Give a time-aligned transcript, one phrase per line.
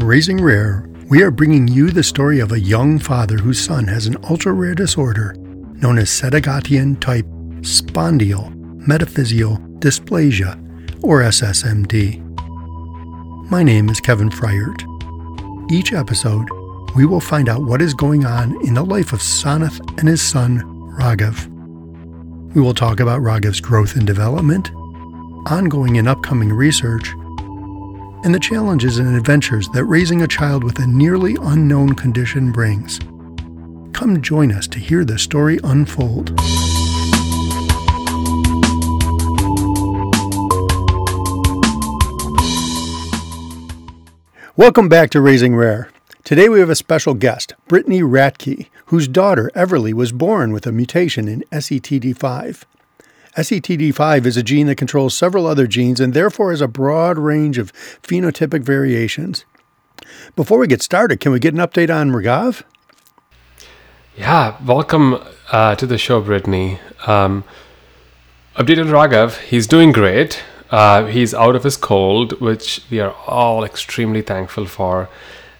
[0.00, 3.86] On Raising Rare, we are bringing you the story of a young father whose son
[3.88, 5.34] has an ultra rare disorder
[5.82, 7.26] known as Sedaghatian type
[7.60, 8.50] spondyal
[8.86, 10.56] metaphyseal dysplasia,
[11.02, 12.18] or SSMD.
[13.50, 14.80] My name is Kevin Fryert.
[15.70, 16.48] Each episode,
[16.96, 20.22] we will find out what is going on in the life of Sanath and his
[20.22, 20.62] son,
[20.98, 21.46] Raghav.
[22.54, 24.70] We will talk about Raghav's growth and development,
[25.50, 27.12] ongoing and upcoming research,
[28.22, 32.98] and the challenges and adventures that raising a child with a nearly unknown condition brings.
[33.92, 36.38] Come join us to hear the story unfold.
[44.56, 45.90] Welcome back to Raising Rare.
[46.22, 50.72] Today we have a special guest, Brittany Ratke, whose daughter Everly was born with a
[50.72, 52.64] mutation in SETD5.
[53.36, 57.58] SETD5 is a gene that controls several other genes and therefore has a broad range
[57.58, 57.72] of
[58.02, 59.44] phenotypic variations.
[60.34, 62.62] Before we get started, can we get an update on Raghav?
[64.16, 66.80] Yeah, welcome uh, to the show, Brittany.
[67.06, 67.44] Um,
[68.56, 70.42] updated Raghav, he's doing great.
[70.70, 75.08] Uh, he's out of his cold, which we are all extremely thankful for.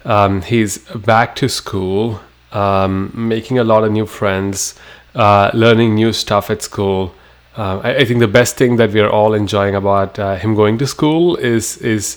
[0.04, 4.74] Um, he's back to school, um, making a lot of new friends,
[5.14, 7.14] uh, learning new stuff at school.
[7.60, 10.54] Uh, I, I, think the best thing that we are all enjoying about uh, him
[10.54, 12.16] going to school is is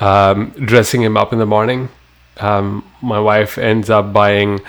[0.00, 1.90] um, dressing him up in the morning.
[2.38, 4.60] Um, my wife ends up buying.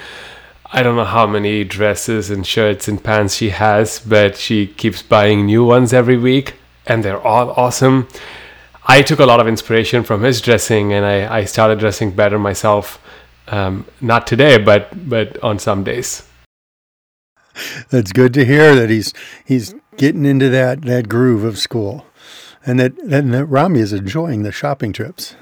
[0.71, 5.01] I don't know how many dresses and shirts and pants she has, but she keeps
[5.01, 6.53] buying new ones every week,
[6.85, 8.07] and they're all awesome.
[8.85, 12.37] I took a lot of inspiration from his dressing, and I, I started dressing better
[12.37, 13.01] myself.
[13.47, 16.29] Um, not today, but but on some days.
[17.89, 22.07] That's good to hear that he's he's getting into that, that groove of school,
[22.65, 25.35] and that and that Rami is enjoying the shopping trips.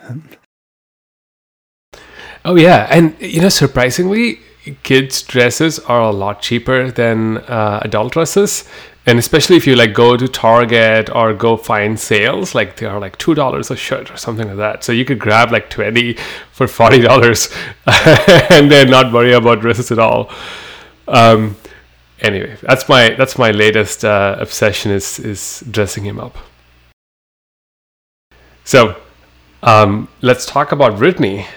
[2.44, 4.42] Oh yeah, and you know, surprisingly,
[4.84, 8.68] kids' dresses are a lot cheaper than uh, adult dresses,
[9.06, 13.00] and especially if you like go to Target or go find sales, like they are
[13.00, 14.84] like two dollars a shirt or something like that.
[14.84, 16.18] So you could grab like twenty
[16.52, 17.48] for forty dollars,
[18.52, 20.30] and then not worry about dresses at all.
[21.08, 21.56] Um,
[22.22, 26.38] anyway, that's my that's my latest uh, obsession is is dressing him up.
[28.64, 28.96] So,
[29.64, 31.48] um, let's talk about Brittany.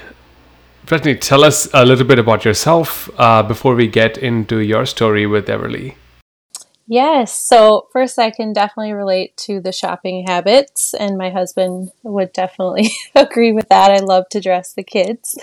[0.86, 5.26] Brittany, tell us a little bit about yourself uh, before we get into your story
[5.26, 5.94] with Everly.
[6.88, 7.38] Yes.
[7.38, 12.90] So, first, I can definitely relate to the shopping habits, and my husband would definitely
[13.14, 13.90] agree with that.
[13.90, 15.38] I love to dress the kids.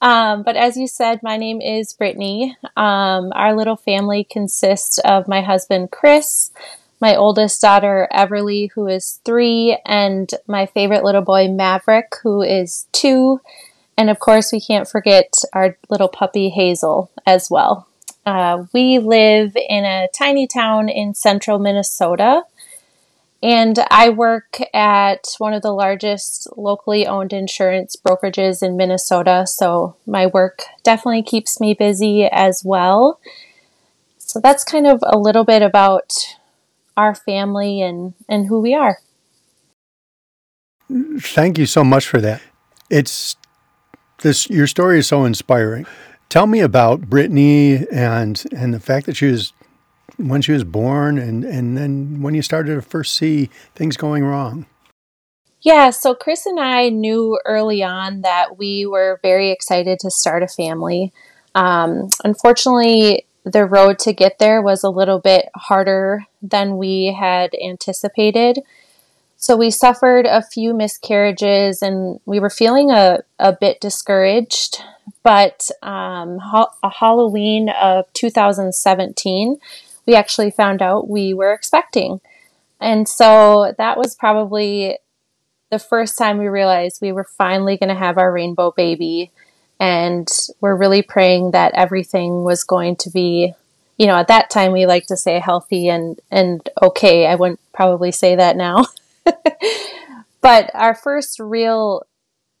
[0.00, 2.56] Um, but as you said, my name is Brittany.
[2.76, 6.50] Um, our little family consists of my husband, Chris,
[7.00, 12.86] my oldest daughter, Everly, who is three, and my favorite little boy, Maverick, who is
[12.92, 13.40] two.
[13.96, 17.86] And of course, we can't forget our little puppy, Hazel, as well.
[18.26, 22.42] Uh, we live in a tiny town in central Minnesota.
[23.44, 29.46] And I work at one of the largest locally owned insurance brokerages in Minnesota.
[29.46, 33.20] So my work definitely keeps me busy as well.
[34.16, 36.14] So that's kind of a little bit about
[36.96, 39.00] our family and, and who we are.
[41.18, 42.40] Thank you so much for that.
[42.88, 43.36] It's
[44.22, 45.84] this your story is so inspiring.
[46.30, 49.52] Tell me about Brittany and and the fact that she was
[50.16, 54.24] when she was born and, and then when you started to first see things going
[54.24, 54.66] wrong?
[55.62, 60.42] Yeah, so Chris and I knew early on that we were very excited to start
[60.42, 61.10] a family.
[61.54, 67.54] Um, unfortunately, the road to get there was a little bit harder than we had
[67.62, 68.60] anticipated.
[69.36, 74.82] So we suffered a few miscarriages and we were feeling a, a bit discouraged.
[75.22, 76.38] But um,
[76.82, 79.58] a Halloween of 2017,
[80.06, 82.20] we actually found out we were expecting.
[82.80, 84.98] And so that was probably
[85.70, 89.30] the first time we realized we were finally going to have our rainbow baby.
[89.80, 90.28] And
[90.60, 93.54] we're really praying that everything was going to be,
[93.98, 97.26] you know, at that time we like to say healthy and, and okay.
[97.26, 98.84] I wouldn't probably say that now.
[100.40, 102.02] but our first real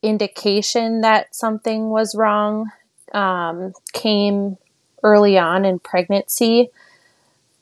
[0.02, 2.70] indication that something was wrong
[3.12, 4.56] um, came
[5.02, 6.70] early on in pregnancy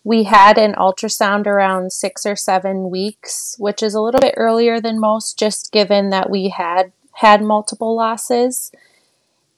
[0.04, 4.80] we had an ultrasound around six or seven weeks, which is a little bit earlier
[4.80, 8.72] than most, just given that we had had multiple losses.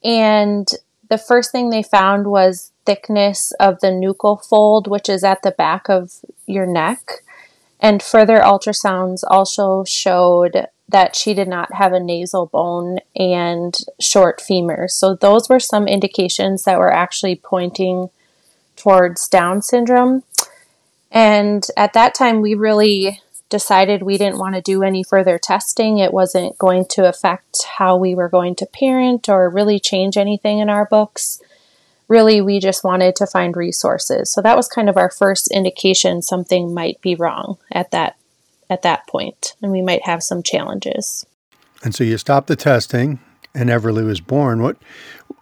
[0.02, 0.68] And
[1.08, 5.50] the first thing they found was thickness of the nuchal fold, which is at the
[5.50, 6.12] back of
[6.46, 7.22] your neck.
[7.80, 14.40] And further ultrasounds also showed that she did not have a nasal bone and short
[14.40, 14.90] femurs.
[14.90, 18.10] So those were some indications that were actually pointing
[18.76, 20.24] towards Down syndrome.
[21.14, 25.98] And at that time, we really decided we didn't want to do any further testing.
[25.98, 30.58] It wasn't going to affect how we were going to parent or really change anything
[30.58, 31.40] in our books.
[32.08, 34.32] Really, we just wanted to find resources.
[34.32, 38.16] So that was kind of our first indication something might be wrong at that
[38.68, 41.26] at that point, and we might have some challenges.
[41.84, 43.20] And so you stopped the testing,
[43.54, 44.62] and Everly was born.
[44.62, 44.78] What,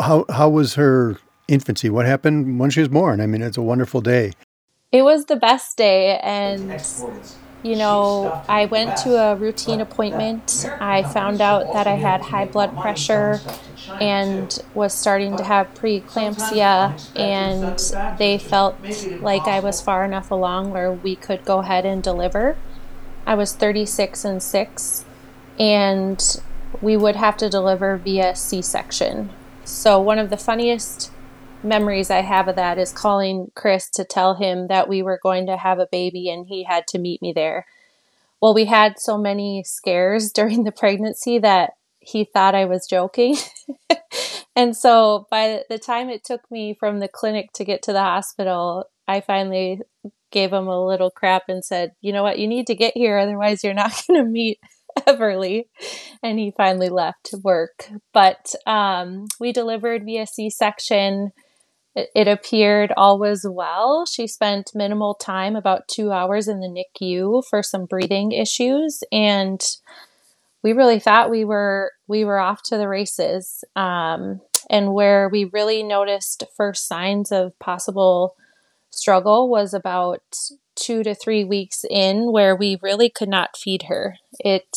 [0.01, 1.89] how, how was her infancy?
[1.89, 3.21] What happened when she was born?
[3.21, 4.33] I mean, it's a wonderful day.
[4.93, 6.83] It was the best day, and
[7.63, 10.65] you know, I went to a routine appointment.
[10.81, 13.45] I found out that I had high blood pressure
[14.01, 17.79] and was starting to have preeclampsia, and
[18.19, 22.61] they felt like I was far enough along where we could go ahead and deliver.
[23.27, 25.07] I was 36 and 6,
[25.59, 26.21] and
[26.81, 29.33] we would have to deliver via C section.
[29.65, 31.13] So, one of the funniest
[31.65, 35.47] memories I have of that is calling Chris to tell him that we were going
[35.47, 37.67] to have a baby and he had to meet me there.
[38.41, 43.37] Well, we had so many scares during the pregnancy that he thought I was joking.
[44.57, 48.01] and so by the time it took me from the clinic to get to the
[48.01, 49.81] hospital, I finally
[50.33, 52.39] gave him a little crap and said, You know what?
[52.39, 54.59] You need to get here, otherwise, you're not going to meet
[54.99, 55.67] Everly.
[56.23, 57.89] And he finally left work.
[58.13, 61.33] But um, we delivered via C section.
[61.95, 64.07] It, appeared all was well.
[64.07, 69.61] She spent minimal time, about two hours in the NICU for some breathing issues, and
[70.63, 73.65] we really thought we were we were off to the races.
[73.77, 74.41] Um,
[74.71, 78.37] and where we really noticed first signs of possible
[78.91, 80.23] struggle was about
[80.75, 84.17] two to three weeks in, where we really could not feed her.
[84.39, 84.77] It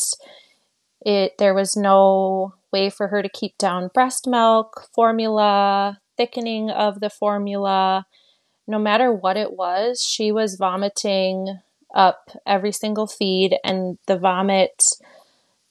[1.05, 6.99] it there was no way for her to keep down breast milk, formula, thickening of
[6.99, 8.05] the formula.
[8.67, 11.59] No matter what it was, she was vomiting
[11.93, 14.83] up every single feed, and the vomit,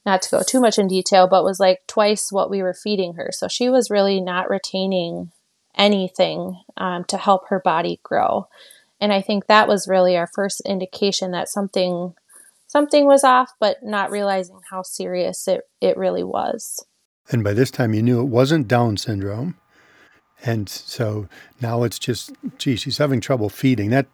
[0.06, 3.14] not to go too much in detail, but was like twice what we were feeding
[3.14, 3.30] her.
[3.32, 5.32] So she was really not retaining
[5.76, 8.48] anything um, to help her body grow.
[9.00, 12.14] And I think that was really our first indication that something
[12.66, 16.84] something was off, but not realizing how serious it, it really was.
[17.30, 19.56] And by this time, you knew it wasn't Down syndrome.
[20.44, 21.28] And so
[21.60, 23.90] now it's just, gee, she's having trouble feeding.
[23.90, 24.06] That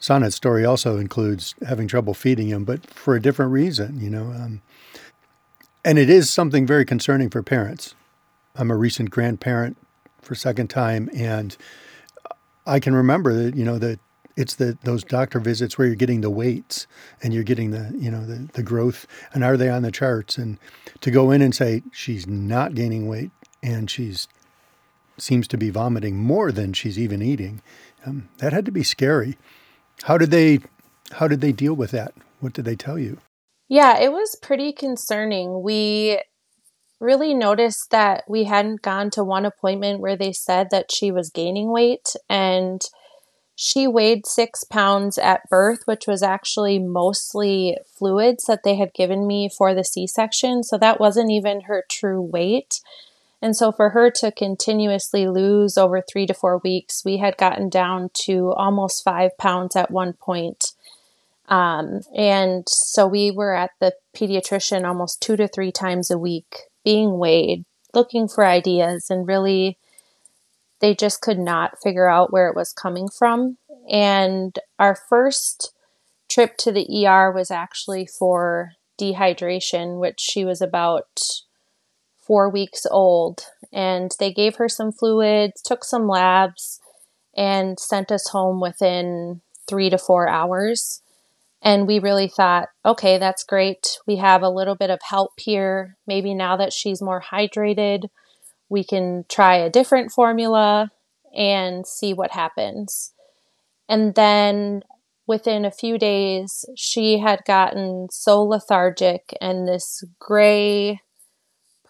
[0.00, 4.24] Sanath story also includes having trouble feeding him, but for a different reason, you know.
[4.24, 4.60] Um,
[5.84, 7.94] and it is something very concerning for parents.
[8.56, 9.76] I'm a recent grandparent
[10.20, 11.56] for second time, and
[12.66, 13.98] I can remember that, you know, that
[14.36, 16.86] it's the those doctor visits where you're getting the weights
[17.22, 20.38] and you're getting the you know the, the growth and are they on the charts
[20.38, 20.58] and
[21.00, 23.30] to go in and say she's not gaining weight
[23.62, 24.28] and she's
[25.18, 27.62] seems to be vomiting more than she's even eating.
[28.04, 29.36] Um, that had to be scary.
[30.04, 30.60] How did they
[31.12, 32.14] how did they deal with that?
[32.40, 33.18] What did they tell you?
[33.68, 35.62] Yeah, it was pretty concerning.
[35.62, 36.20] We
[37.00, 41.30] really noticed that we hadn't gone to one appointment where they said that she was
[41.30, 42.80] gaining weight and
[43.54, 49.26] she weighed six pounds at birth, which was actually mostly fluids that they had given
[49.26, 50.62] me for the C section.
[50.62, 52.80] So that wasn't even her true weight.
[53.42, 57.68] And so for her to continuously lose over three to four weeks, we had gotten
[57.68, 60.72] down to almost five pounds at one point.
[61.48, 66.56] Um, and so we were at the pediatrician almost two to three times a week
[66.84, 69.76] being weighed, looking for ideas, and really
[70.80, 73.58] they just could not figure out where it was coming from.
[73.90, 75.74] And our first
[76.30, 81.20] trip to the ER was actually for dehydration, which she was about
[82.26, 83.46] four weeks old.
[83.72, 86.80] And they gave her some fluids, took some labs,
[87.36, 91.02] and sent us home within three to four hours.
[91.62, 93.98] And we really thought, okay, that's great.
[94.06, 95.96] We have a little bit of help here.
[96.06, 98.08] Maybe now that she's more hydrated,
[98.68, 100.90] we can try a different formula
[101.34, 103.12] and see what happens.
[103.88, 104.82] And then
[105.26, 111.00] within a few days, she had gotten so lethargic and this gray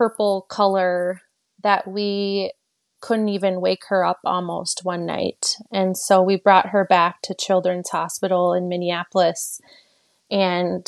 [0.03, 1.21] purple color
[1.63, 2.53] that we
[3.01, 5.55] couldn't even wake her up almost one night.
[5.71, 9.61] And so we brought her back to Children's Hospital in Minneapolis
[10.29, 10.85] and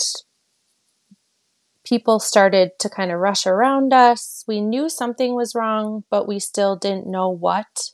[1.85, 4.42] people started to kind of rush around us.
[4.49, 7.90] We knew something was wrong, but we still didn't know what.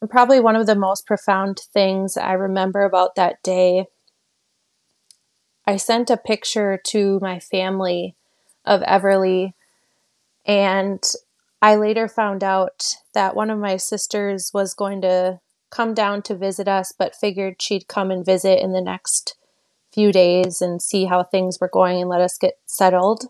[0.00, 3.86] And probably one of the most profound things I remember about that day,
[5.64, 8.16] I sent a picture to my family
[8.64, 9.52] of Everly.
[10.46, 11.02] And
[11.62, 16.36] I later found out that one of my sisters was going to come down to
[16.36, 19.36] visit us, but figured she'd come and visit in the next
[19.92, 23.26] few days and see how things were going and let us get settled.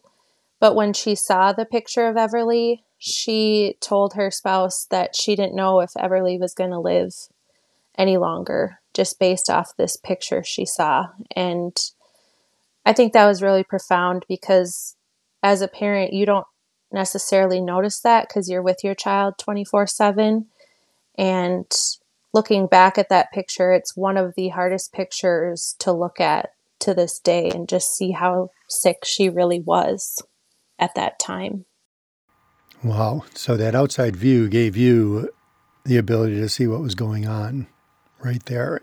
[0.61, 5.55] But when she saw the picture of Everly, she told her spouse that she didn't
[5.55, 7.15] know if Everly was going to live
[7.97, 11.09] any longer, just based off this picture she saw.
[11.37, 11.77] And
[12.87, 14.97] I think that was really profound because
[15.43, 16.47] as a parent, you don't
[16.95, 20.47] necessarily notice that because you're with your child 24 7.
[21.17, 21.71] And
[22.33, 26.95] looking back at that picture, it's one of the hardest pictures to look at to
[26.95, 30.23] this day and just see how sick she really was
[30.79, 31.65] at that time.
[32.83, 33.25] Wow.
[33.35, 35.31] So that outside view gave you
[35.85, 37.67] the ability to see what was going on
[38.23, 38.81] right there.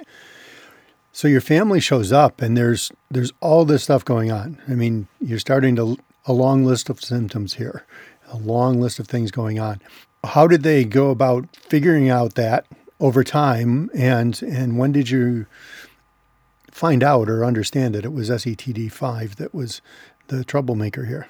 [1.11, 4.61] So your family shows up and there's there's all this stuff going on.
[4.67, 7.85] I mean, you're starting to a long list of symptoms here,
[8.27, 9.81] a long list of things going on.
[10.23, 12.65] How did they go about figuring out that
[12.99, 15.47] over time and and when did you
[16.71, 19.81] find out or understand that it was SETD5 that was
[20.27, 21.27] the troublemaker here?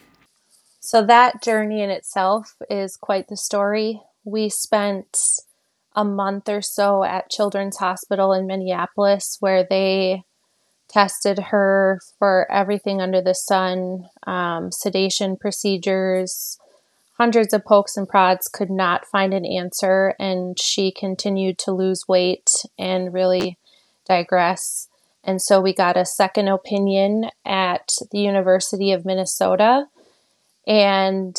[0.82, 4.02] So that journey in itself is quite the story.
[4.26, 5.18] We spent
[5.96, 10.24] a month or so at Children's Hospital in Minneapolis where they
[10.92, 16.60] tested her for everything under the sun, um, sedation procedures,
[17.18, 22.08] hundreds of pokes and prods, could not find an answer, and she continued to lose
[22.08, 23.58] weight and really
[24.08, 24.88] digress.
[25.24, 29.86] And so we got a second opinion at the University of Minnesota.
[30.66, 31.38] And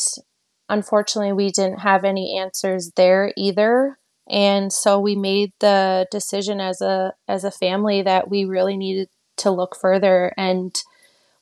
[0.69, 6.81] unfortunately, we didn't have any answers there either and so we made the decision as
[6.81, 10.83] a as a family that we really needed to look further and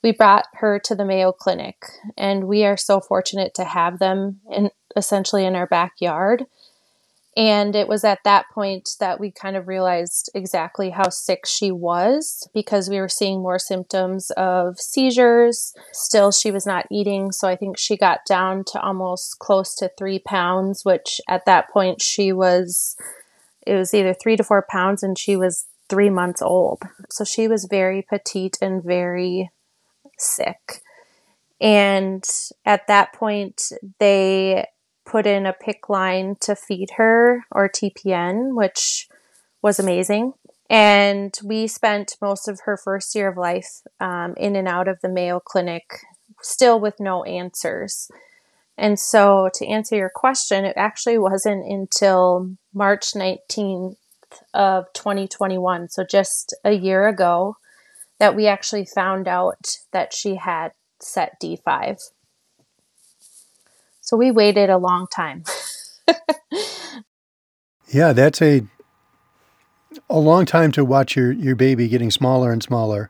[0.04, 1.86] we brought her to the Mayo Clinic
[2.18, 6.46] and we are so fortunate to have them in essentially in our backyard
[7.38, 11.72] and it was at that point that we kind of realized exactly how sick she
[11.72, 15.74] was because we were seeing more symptoms of seizures.
[15.94, 17.32] Still, she was not eating.
[17.32, 21.70] So I think she got down to almost close to three pounds, which at that
[21.70, 22.98] point she was,
[23.66, 26.82] it was either three to four pounds and she was three months old.
[27.10, 29.52] So she was very petite and very
[30.18, 30.82] sick.
[31.60, 32.24] And
[32.66, 33.62] at that point,
[34.00, 34.66] they
[35.06, 39.10] put in a PICC line to feed her or TPN, which
[39.62, 40.34] was amazing.
[40.70, 45.02] And we spent most of her first year of life um, in and out of
[45.02, 45.84] the Mayo Clinic,
[46.42, 48.10] still with no answers.
[48.78, 53.14] And so, to answer your question, it actually wasn't until March
[54.32, 57.58] 19th of 2021, so just a year ago,
[58.20, 60.72] that we actually found out that she had
[61.02, 62.00] SETD5.
[64.02, 65.44] So we waited a long time.
[67.88, 68.64] yeah, that's a
[70.10, 73.10] a long time to watch your, your baby getting smaller and smaller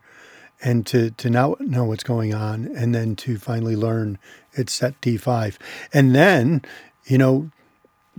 [0.64, 4.18] and to, to now know what's going on and then to finally learn
[4.54, 5.58] it's SETD5.
[5.94, 6.64] And then,
[7.06, 7.52] you know,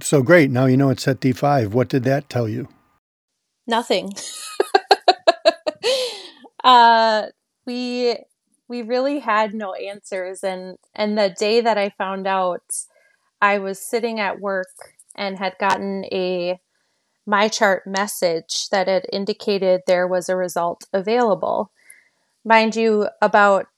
[0.01, 0.51] so great.
[0.51, 1.69] Now you know it's SETD5.
[1.69, 2.69] What did that tell you?
[3.67, 4.13] Nothing.
[6.65, 7.27] uh,
[7.67, 8.17] we
[8.69, 12.63] we really had no answers and and the day that I found out
[13.41, 14.69] I was sitting at work
[15.15, 16.59] and had gotten a
[17.29, 21.71] MyChart message that had indicated there was a result available.
[22.45, 23.69] Mind you, about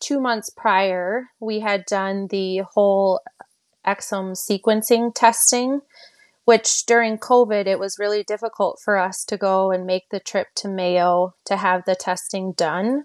[0.00, 3.20] two months prior, we had done the whole
[3.86, 5.80] exome sequencing testing,
[6.50, 10.48] which during COVID, it was really difficult for us to go and make the trip
[10.56, 13.04] to Mayo to have the testing done.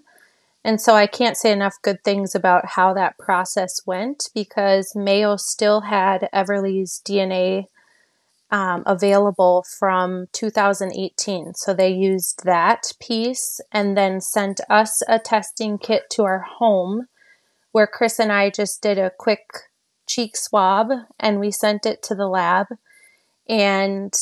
[0.64, 5.36] And so I can't say enough good things about how that process went because Mayo
[5.36, 7.66] still had Everly's DNA
[8.50, 11.54] um, available from 2018.
[11.54, 17.06] So they used that piece and then sent us a testing kit to our home
[17.70, 19.46] where Chris and I just did a quick
[20.08, 20.88] cheek swab
[21.20, 22.66] and we sent it to the lab.
[23.48, 24.12] And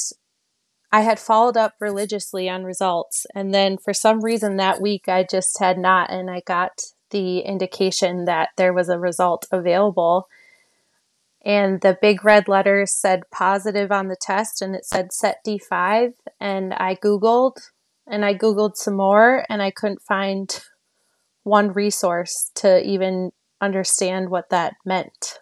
[0.93, 3.27] I had followed up religiously on results.
[3.35, 6.11] And then for some reason that week, I just had not.
[6.11, 10.29] And I got the indication that there was a result available.
[11.45, 16.13] And the big red letters said positive on the test and it said SETD5.
[16.41, 17.71] And I Googled
[18.07, 20.63] and I Googled some more and I couldn't find
[21.43, 25.39] one resource to even understand what that meant.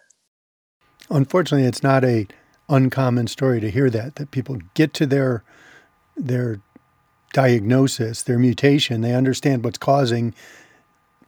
[1.09, 2.27] Unfortunately, it's not a
[2.69, 5.43] uncommon story to hear that that people get to their
[6.15, 6.61] their
[7.33, 10.33] diagnosis, their mutation, they understand what's causing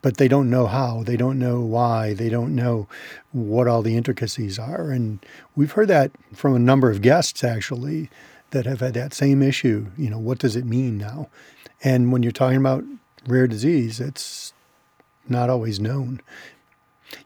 [0.05, 2.87] but they don't know how, they don't know why, they don't know
[3.31, 4.91] what all the intricacies are.
[4.91, 5.17] And
[5.55, 8.11] we've heard that from a number of guests actually
[8.51, 9.87] that have had that same issue.
[9.97, 11.29] You know, what does it mean now?
[11.83, 12.83] And when you're talking about
[13.25, 14.53] rare disease, it's
[15.27, 16.21] not always known.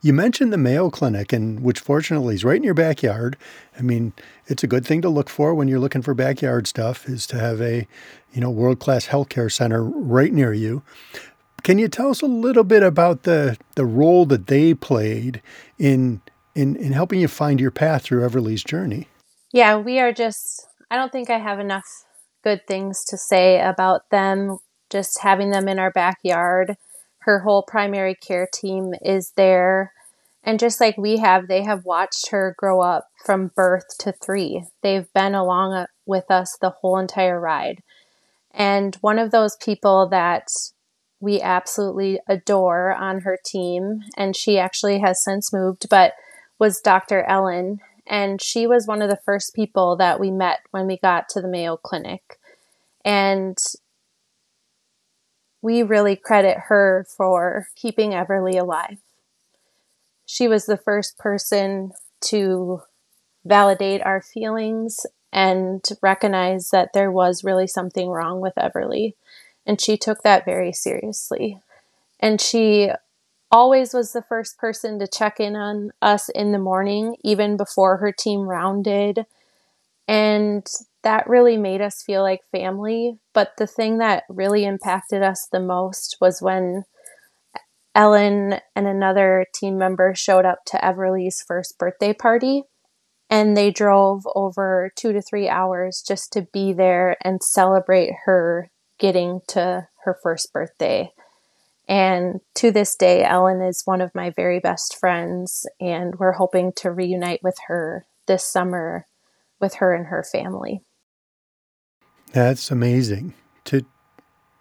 [0.02, 3.36] You mentioned the Mayo Clinic, and which fortunately is right in your backyard.
[3.78, 4.12] I mean,
[4.46, 7.38] it's a good thing to look for when you're looking for backyard stuff is to
[7.38, 7.86] have a,
[8.32, 10.82] you know, world-class healthcare center right near you.
[11.62, 15.42] Can you tell us a little bit about the the role that they played
[15.78, 16.22] in
[16.54, 19.08] in in helping you find your path through Everly's journey?
[19.52, 21.84] Yeah, we are just I don't think I have enough
[22.42, 24.58] good things to say about them
[24.90, 26.76] just having them in our backyard.
[27.30, 29.92] Her whole primary care team is there.
[30.42, 34.64] And just like we have, they have watched her grow up from birth to three.
[34.82, 37.84] They've been along uh, with us the whole entire ride.
[38.50, 40.48] And one of those people that
[41.20, 46.14] we absolutely adore on her team, and she actually has since moved, but
[46.58, 47.22] was Dr.
[47.22, 47.78] Ellen.
[48.08, 51.40] And she was one of the first people that we met when we got to
[51.40, 52.40] the Mayo Clinic.
[53.04, 53.56] And
[55.62, 58.98] we really credit her for keeping Everly alive.
[60.26, 61.92] She was the first person
[62.26, 62.82] to
[63.44, 69.14] validate our feelings and recognize that there was really something wrong with Everly.
[69.66, 71.60] And she took that very seriously.
[72.18, 72.90] And she
[73.50, 77.98] always was the first person to check in on us in the morning, even before
[77.98, 79.26] her team rounded.
[80.06, 80.66] And
[81.02, 83.18] that really made us feel like family.
[83.32, 86.84] But the thing that really impacted us the most was when
[87.94, 92.64] Ellen and another team member showed up to Everly's first birthday party.
[93.28, 98.70] And they drove over two to three hours just to be there and celebrate her
[98.98, 101.12] getting to her first birthday.
[101.88, 106.72] And to this day, Ellen is one of my very best friends, and we're hoping
[106.76, 109.06] to reunite with her this summer
[109.60, 110.82] with her and her family.
[112.32, 113.84] That's amazing to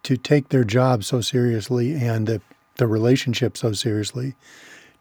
[0.03, 2.41] to take their job so seriously and the
[2.77, 4.35] the relationship so seriously.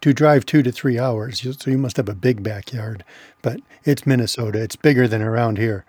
[0.03, 3.05] To drive two to three hours, so you must have a big backyard.
[3.43, 5.85] But it's Minnesota; it's bigger than around here.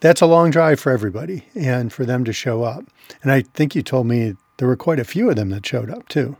[0.00, 2.84] That's a long drive for everybody, and for them to show up.
[3.22, 5.88] And I think you told me there were quite a few of them that showed
[5.88, 6.36] up too.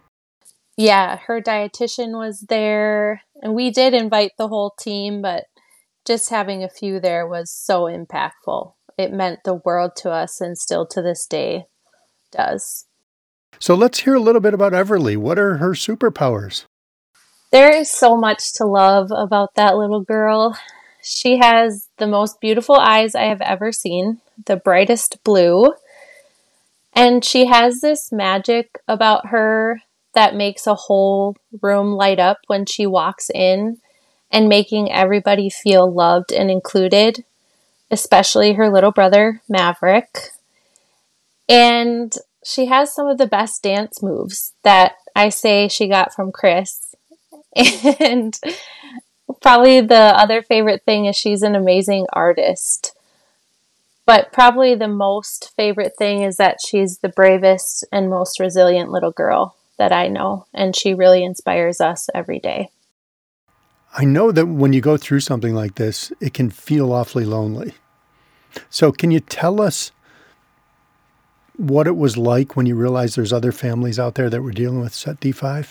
[0.76, 5.44] Yeah, her dietitian was there, and we did invite the whole team, but
[6.06, 10.56] just having a few there was so impactful it meant the world to us and
[10.56, 11.64] still to this day
[12.30, 12.86] does.
[13.58, 15.16] So let's hear a little bit about Everly.
[15.16, 16.64] What are her superpowers?
[17.50, 20.56] There is so much to love about that little girl.
[21.02, 25.74] She has the most beautiful eyes I have ever seen, the brightest blue.
[26.92, 29.82] And she has this magic about her
[30.14, 33.78] that makes a whole room light up when she walks in
[34.30, 37.24] and making everybody feel loved and included
[37.90, 40.30] especially her little brother, Maverick.
[41.48, 46.32] And she has some of the best dance moves that I say she got from
[46.32, 46.94] Chris.
[48.00, 48.38] And
[49.42, 52.94] probably the other favorite thing is she's an amazing artist.
[54.06, 59.12] But probably the most favorite thing is that she's the bravest and most resilient little
[59.12, 60.46] girl that I know.
[60.52, 62.70] And she really inspires us every day.
[63.92, 67.74] I know that when you go through something like this, it can feel awfully lonely.
[68.68, 69.92] So, can you tell us
[71.56, 74.80] what it was like when you realized there's other families out there that were dealing
[74.80, 75.68] with SETD5?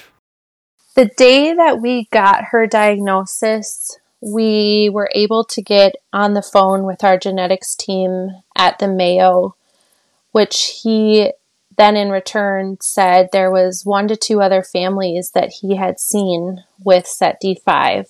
[0.95, 6.83] The day that we got her diagnosis, we were able to get on the phone
[6.83, 9.55] with our genetics team at the Mayo,
[10.31, 11.31] which he
[11.77, 16.65] then in return said there was one to two other families that he had seen
[16.83, 18.07] with SETD5.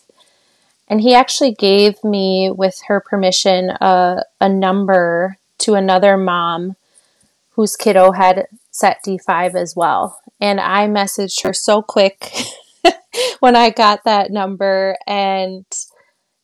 [0.89, 6.75] And he actually gave me, with her permission, a, a number to another mom
[7.51, 10.19] whose kiddo had SETD5 as well.
[10.39, 12.31] And I messaged her so quick
[13.39, 15.65] when I got that number and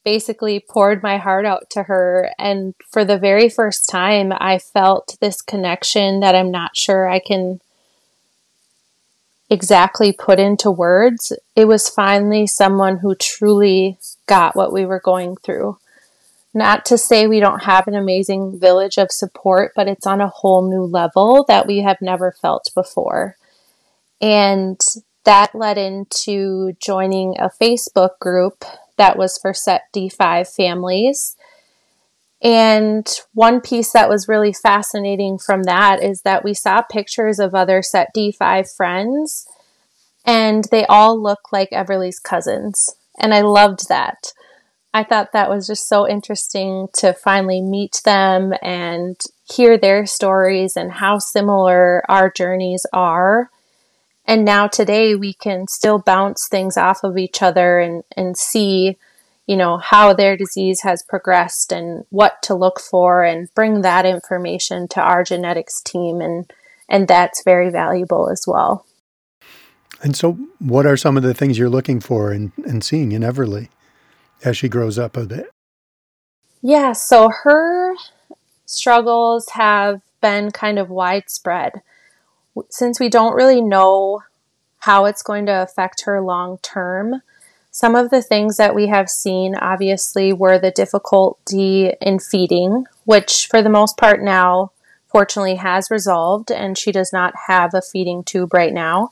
[0.04, 2.30] basically poured my heart out to her.
[2.38, 7.20] And for the very first time, I felt this connection that I'm not sure I
[7.20, 7.62] can
[9.50, 11.34] exactly put into words.
[11.56, 15.78] It was finally someone who truly got what we were going through.
[16.54, 20.30] Not to say we don't have an amazing village of support, but it's on a
[20.30, 23.36] whole new level that we have never felt before.
[24.22, 24.80] And
[25.26, 28.64] that led into joining a Facebook group
[28.98, 31.36] that was for SET D5 families.
[32.42, 37.56] And one piece that was really fascinating from that is that we saw pictures of
[37.56, 39.48] other SETD5 friends,
[40.26, 42.96] and they all look like Everly's cousins.
[43.20, 44.34] And I loved that.
[44.94, 50.78] I thought that was just so interesting to finally meet them and hear their stories
[50.78, 53.50] and how similar our journeys are.
[54.26, 58.98] And now today we can still bounce things off of each other and, and see,
[59.46, 64.06] you know, how their disease has progressed and what to look for and bring that
[64.06, 66.52] information to our genetics team and
[66.88, 68.86] and that's very valuable as well.
[70.02, 72.52] And so what are some of the things you're looking for and,
[72.84, 73.70] seeing in Everly
[74.44, 75.50] as she grows up a bit?
[76.62, 77.96] Yeah, so her
[78.66, 81.82] struggles have been kind of widespread.
[82.70, 84.24] Since we don't really know
[84.80, 87.22] how it's going to affect her long term,
[87.72, 93.48] some of the things that we have seen obviously were the difficulty in feeding, which
[93.48, 94.72] for the most part now
[95.08, 99.12] fortunately has resolved, and she does not have a feeding tube right now.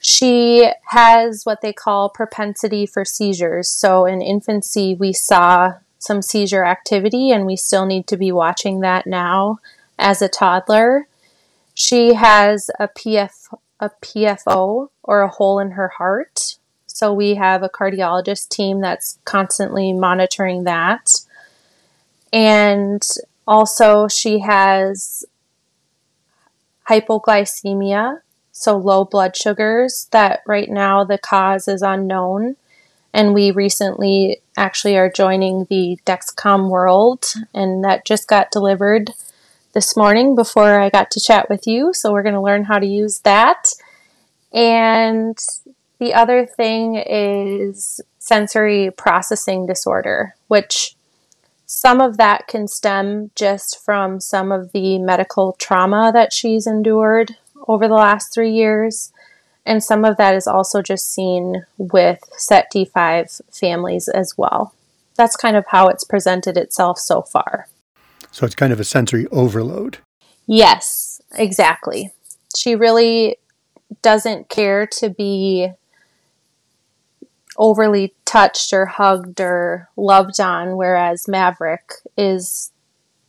[0.00, 3.68] She has what they call propensity for seizures.
[3.68, 8.80] So in infancy, we saw some seizure activity, and we still need to be watching
[8.80, 9.58] that now
[9.98, 11.08] as a toddler.
[11.74, 13.48] She has a PF
[13.80, 16.56] a PFO or a hole in her heart.
[16.86, 21.12] So we have a cardiologist team that's constantly monitoring that.
[22.32, 23.06] And
[23.46, 25.24] also she has
[26.88, 28.20] hypoglycemia,
[28.58, 32.56] so low blood sugars that right now the cause is unknown.
[33.14, 39.12] And we recently actually are joining the Dexcom World, and that just got delivered
[39.72, 41.92] this morning before I got to chat with you.
[41.94, 43.72] So we're going to learn how to use that.
[44.52, 45.38] And
[45.98, 50.96] the other thing is sensory processing disorder, which
[51.64, 57.36] some of that can stem just from some of the medical trauma that she's endured
[57.68, 59.12] over the last three years.
[59.64, 64.72] And some of that is also just seen with SETD5 families as well.
[65.14, 67.68] That's kind of how it's presented itself so far.
[68.30, 69.98] So it's kind of a sensory overload.
[70.46, 72.12] Yes, exactly.
[72.56, 73.36] She really
[74.00, 75.70] doesn't care to be
[77.58, 82.70] overly touched or hugged or loved on, whereas Maverick is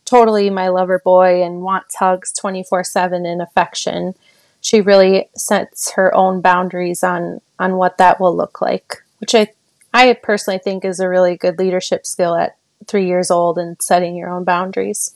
[0.04, 4.14] totally my lover boy and wants hugs 24 7 and affection
[4.60, 9.48] she really sets her own boundaries on on what that will look like, which I
[9.92, 14.14] I personally think is a really good leadership skill at three years old and setting
[14.16, 15.14] your own boundaries.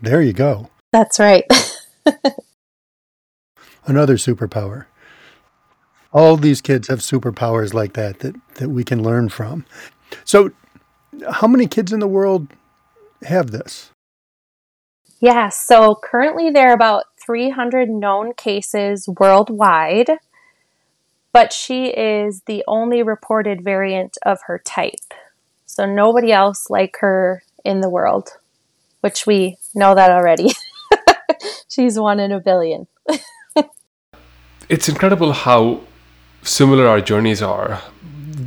[0.00, 0.70] There you go.
[0.90, 1.44] That's right.
[3.86, 4.86] Another superpower.
[6.12, 9.64] All these kids have superpowers like that that, that we can learn from.
[10.24, 10.50] So,
[11.30, 12.48] how many kids in the world
[13.22, 13.90] have this?
[15.20, 20.10] Yeah, so currently there are about 300 known cases worldwide,
[21.32, 25.14] but she is the only reported variant of her type.
[25.66, 28.30] So nobody else like her in the world,
[29.00, 30.50] which we know that already.
[31.68, 32.86] She's one in a billion.
[34.68, 35.80] it's incredible how
[36.42, 37.80] similar our journeys are.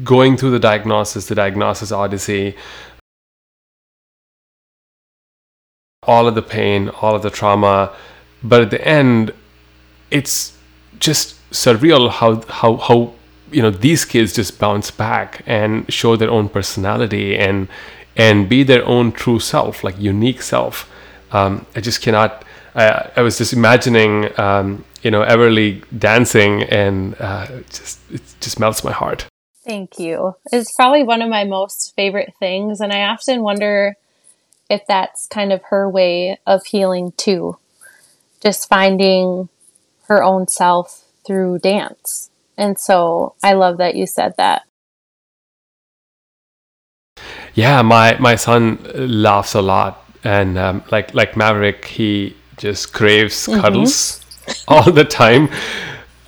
[0.04, 2.56] Going through the diagnosis, the diagnosis odyssey,
[6.04, 7.96] all of the pain, all of the trauma,
[8.44, 9.34] but at the end,
[10.12, 10.58] it's
[11.00, 13.14] just surreal how how how
[13.52, 17.68] you know these kids just bounce back and show their own personality and
[18.16, 20.90] and be their own true self, like unique self.
[21.32, 22.46] Um, I just cannot.
[22.74, 28.60] I, I was just imagining, um, you know, Everly dancing, and uh, just it just
[28.60, 29.28] melts my heart.
[29.66, 30.36] Thank you.
[30.52, 33.96] It's probably one of my most favorite things, and I often wonder
[34.70, 37.58] if that's kind of her way of healing too
[38.46, 39.50] just finding
[40.08, 42.30] her own self through dance.
[42.58, 44.64] And so I love that you said that.
[47.56, 53.48] Yeah, my my son laughs a lot, and um, like like Maverick, he just craves
[53.48, 53.62] mm-hmm.
[53.62, 54.64] cuddles mm-hmm.
[54.74, 55.50] all the time.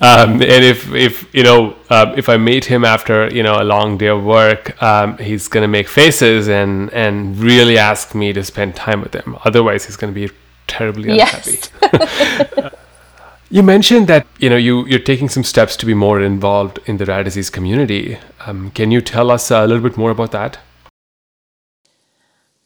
[0.00, 3.64] Um, and if if you know uh, if I meet him after you know a
[3.64, 8.42] long day of work, um, he's gonna make faces and and really ask me to
[8.42, 9.36] spend time with him.
[9.44, 10.30] Otherwise, he's gonna be
[10.68, 11.58] terribly unhappy.
[11.82, 12.72] Yes.
[13.50, 16.98] you mentioned that you know you you're taking some steps to be more involved in
[16.98, 18.18] the rare disease community.
[18.46, 20.58] Um, can you tell us a little bit more about that?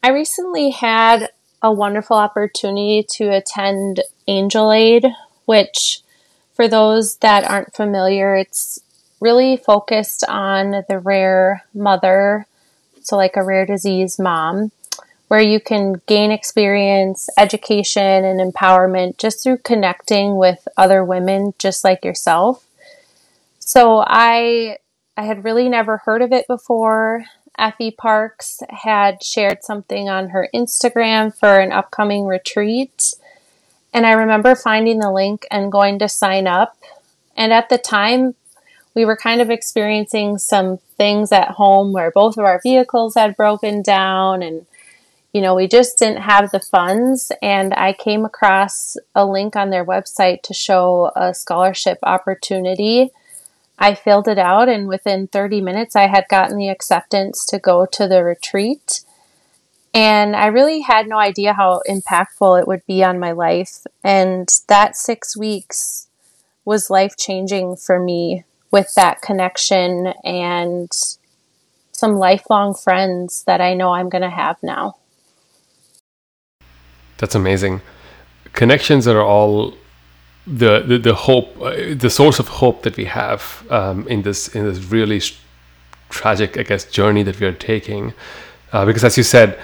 [0.03, 1.29] I recently had
[1.63, 5.07] a wonderful opportunity to attend Angel Aid,
[5.45, 6.01] which,
[6.55, 8.81] for those that aren't familiar, it's
[9.21, 12.47] really focused on the rare mother,
[13.03, 14.73] so like a rare disease mom
[15.33, 21.85] where you can gain experience, education, and empowerment just through connecting with other women just
[21.85, 22.67] like yourself.
[23.59, 24.77] So I
[25.17, 27.25] I had really never heard of it before.
[27.59, 33.15] Effie Parks had shared something on her Instagram for an upcoming retreat.
[33.95, 36.77] And I remember finding the link and going to sign up.
[37.39, 38.35] And at the time,
[38.95, 43.35] we were kind of experiencing some things at home where both of our vehicles had
[43.35, 44.67] broken down and
[45.33, 47.33] you know, we just didn't have the funds.
[47.41, 53.11] And I came across a link on their website to show a scholarship opportunity.
[53.79, 57.87] I filled it out, and within 30 minutes, I had gotten the acceptance to go
[57.87, 59.01] to the retreat.
[59.95, 63.85] And I really had no idea how impactful it would be on my life.
[64.05, 66.07] And that six weeks
[66.65, 70.91] was life changing for me with that connection and
[71.91, 74.97] some lifelong friends that I know I'm going to have now.
[77.23, 77.83] That's amazing.
[78.53, 79.75] Connections are all
[80.45, 84.49] the the, the hope, uh, the source of hope that we have um, in this
[84.57, 85.21] in this really
[86.09, 88.13] tragic, I guess, journey that we are taking.
[88.73, 89.57] Uh, because as you said,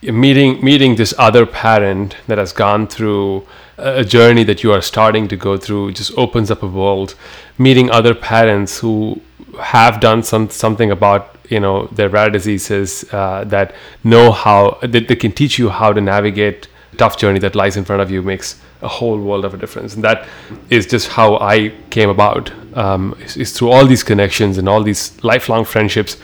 [0.00, 5.26] meeting meeting this other parent that has gone through a journey that you are starting
[5.26, 7.16] to go through just opens up a world.
[7.58, 9.20] Meeting other parents who
[9.60, 15.08] have done some something about you know their rare diseases uh, that know how that
[15.08, 18.22] they can teach you how to navigate tough journey that lies in front of you
[18.22, 19.94] makes a whole world of a difference.
[19.94, 20.26] And that
[20.70, 22.52] is just how I came about.
[22.76, 26.16] Um, is, is, through all these connections and all these lifelong friendships.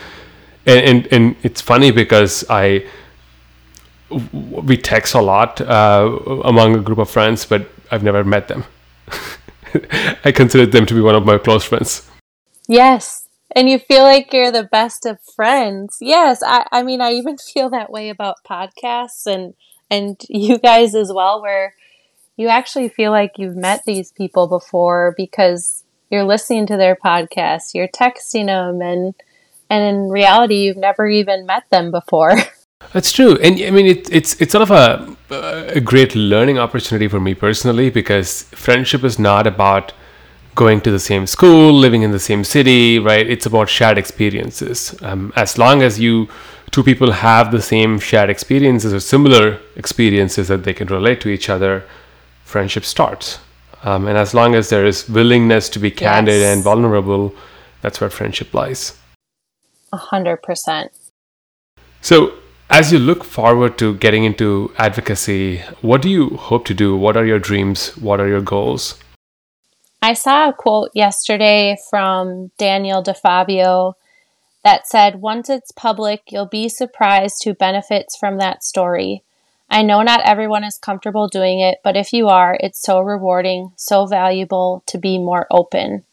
[0.67, 2.87] And, and, and it's funny because I
[4.33, 8.65] we text a lot uh, among a group of friends, but I've never met them.
[10.25, 12.09] I consider them to be one of my close friends.
[12.67, 13.29] Yes.
[13.55, 15.99] And you feel like you're the best of friends.
[16.01, 16.43] Yes.
[16.43, 19.55] I, I mean, I even feel that way about podcasts and
[19.91, 21.75] and you guys as well, where
[22.37, 27.75] you actually feel like you've met these people before because you're listening to their podcast,
[27.75, 29.15] you're texting them, and
[29.71, 32.37] and in reality, you've never even met them before.
[32.93, 35.17] That's true, and I mean it, it's it's sort of a
[35.75, 39.93] a great learning opportunity for me personally because friendship is not about
[40.55, 43.29] going to the same school, living in the same city, right?
[43.31, 44.95] It's about shared experiences.
[45.03, 46.29] Um, as long as you
[46.71, 51.29] two people have the same shared experiences or similar experiences that they can relate to
[51.29, 51.85] each other,
[52.45, 53.39] friendship starts.
[53.83, 56.55] Um, and as long as there is willingness to be candid yes.
[56.55, 57.35] and vulnerable,
[57.81, 58.99] that's where friendship lies.
[59.93, 60.93] A hundred percent.
[62.01, 62.35] So,
[62.71, 66.97] as you look forward to getting into advocacy, what do you hope to do?
[66.97, 67.97] What are your dreams?
[67.97, 68.99] What are your goals?
[70.03, 73.95] I saw a quote yesterday from Daniel DeFabio
[74.65, 79.23] that said, Once it's public, you'll be surprised who benefits from that story.
[79.71, 83.73] I know not everyone is comfortable doing it, but if you are, it's so rewarding,
[83.77, 86.05] so valuable to be more open.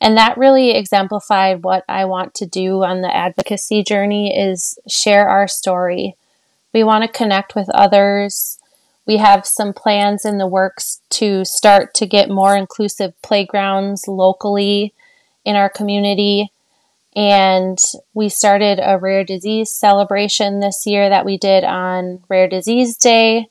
[0.00, 5.28] And that really exemplified what I want to do on the advocacy journey is share
[5.28, 6.16] our story.
[6.72, 8.58] We want to connect with others.
[9.06, 14.94] We have some plans in the works to start to get more inclusive playgrounds locally
[15.44, 16.50] in our community.
[17.16, 17.78] And
[18.14, 23.48] we started a rare disease celebration this year that we did on Rare Disease Day.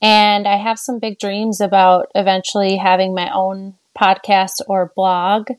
[0.00, 5.50] And I have some big dreams about eventually having my own podcast or blog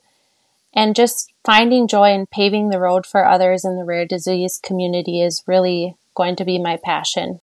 [0.73, 5.21] and just finding joy and paving the road for others in the rare disease community
[5.21, 7.39] is really going to be my passion.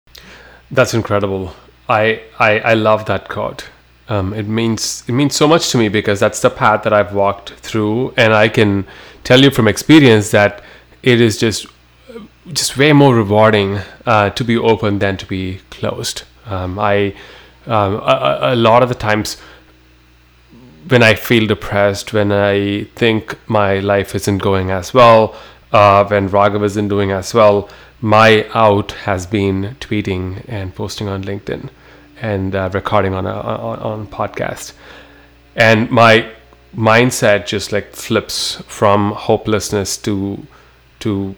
[0.70, 1.54] That's incredible.
[1.88, 3.68] I, I, I love that quote.
[4.08, 7.12] Um, it means it means so much to me because that's the path that I've
[7.12, 8.86] walked through, and I can
[9.22, 10.62] tell you from experience that
[11.02, 11.66] it is just
[12.52, 16.22] just way more rewarding uh, to be open than to be closed.
[16.46, 17.14] Um, I
[17.66, 19.36] um, a, a, lot of the times
[20.88, 25.36] when I feel depressed, when I think my life isn't going as well,
[25.70, 27.68] uh, when Raghav isn't doing as well,
[28.00, 31.68] my out has been tweeting and posting on LinkedIn
[32.20, 34.72] and uh, recording on a on, on podcast.
[35.56, 36.30] And my
[36.76, 40.46] mindset just like flips from hopelessness to
[41.00, 41.34] to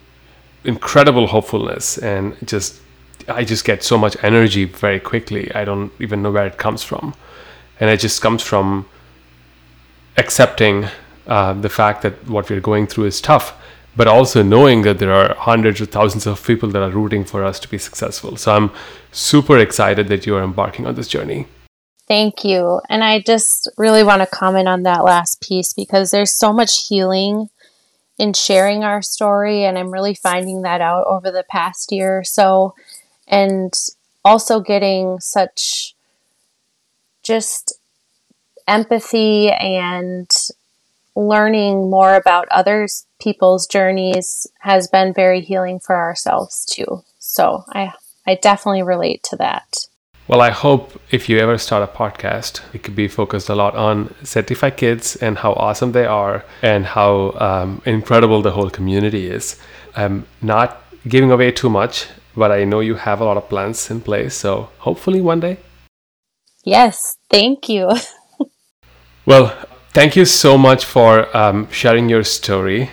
[0.64, 2.80] incredible hopefulness and just
[3.28, 5.52] I just get so much energy very quickly.
[5.54, 7.14] I don't even know where it comes from.
[7.78, 8.86] And it just comes from
[10.16, 10.86] accepting
[11.26, 13.56] uh, the fact that what we're going through is tough,
[14.00, 17.44] but also knowing that there are hundreds of thousands of people that are rooting for
[17.44, 18.34] us to be successful.
[18.34, 18.70] So I'm
[19.12, 21.48] super excited that you are embarking on this journey.
[22.08, 22.80] Thank you.
[22.88, 26.86] And I just really want to comment on that last piece because there's so much
[26.88, 27.50] healing
[28.16, 29.64] in sharing our story.
[29.64, 32.74] And I'm really finding that out over the past year or so.
[33.28, 33.74] and
[34.24, 35.94] also getting such
[37.22, 37.74] just
[38.66, 40.30] empathy and
[41.14, 47.02] learning more about others people's journeys has been very healing for ourselves too.
[47.18, 47.92] So I
[48.26, 49.86] I definitely relate to that.
[50.28, 53.74] Well, I hope if you ever start a podcast, it could be focused a lot
[53.74, 59.26] on SETD5 kids and how awesome they are and how um, incredible the whole community
[59.26, 59.56] is.
[59.96, 62.06] I'm not giving away too much,
[62.36, 64.36] but I know you have a lot of plans in place.
[64.36, 65.56] So hopefully one day.
[66.64, 67.90] Yes, thank you.
[69.26, 69.52] well,
[69.92, 72.90] thank you so much for um, sharing your story.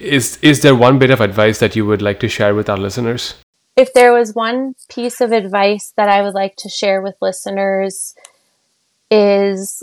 [0.00, 2.78] Is is there one bit of advice that you would like to share with our
[2.78, 3.34] listeners?
[3.76, 8.14] If there was one piece of advice that I would like to share with listeners
[9.10, 9.82] is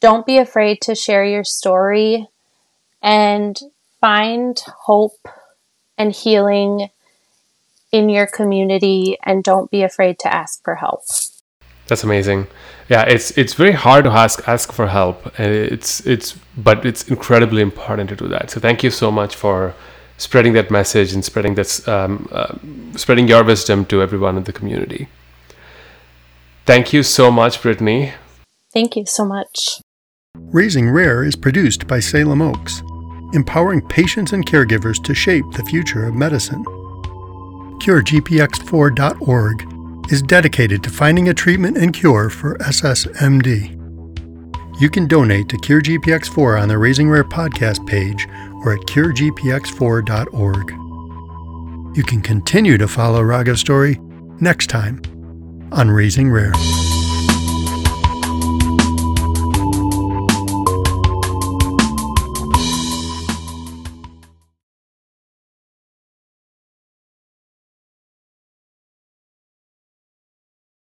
[0.00, 2.26] don't be afraid to share your story
[3.02, 3.58] and
[4.00, 5.28] find hope
[5.98, 6.88] and healing
[7.92, 11.02] in your community and don't be afraid to ask for help.
[11.90, 12.46] That's amazing.
[12.88, 17.62] Yeah, it's it's very hard to ask ask for help, it's it's but it's incredibly
[17.62, 18.48] important to do that.
[18.52, 19.74] So thank you so much for
[20.16, 22.54] spreading that message and spreading this um, uh,
[22.96, 25.08] spreading your wisdom to everyone in the community.
[26.64, 28.12] Thank you so much, Brittany.
[28.72, 29.82] Thank you so much.
[30.36, 32.84] Raising Rare is produced by Salem Oaks,
[33.32, 36.64] empowering patients and caregivers to shape the future of medicine.
[37.82, 43.76] CureGPX4.org is dedicated to finding a treatment and cure for SSMD.
[44.80, 48.26] You can donate to CureGPX4 on the Raising Rare podcast page
[48.64, 50.70] or at curegpx4.org.
[51.96, 53.98] You can continue to follow Raghav's story
[54.40, 55.02] next time
[55.72, 56.52] on Raising Rare.